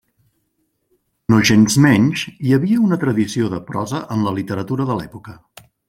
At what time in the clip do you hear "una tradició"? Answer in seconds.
2.87-3.53